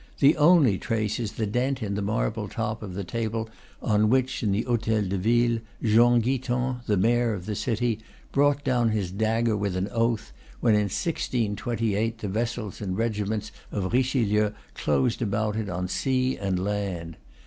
[0.19, 3.47] The only trace is the dent in the marble top of the table
[3.83, 7.99] on which, in the hotel de ville, Jean Guiton, the mayor of the city,
[8.31, 13.93] brought down his dagger with an oath, when in 1628 the vessels and regiments of
[13.93, 17.17] Richelieu closed about it on sea and land.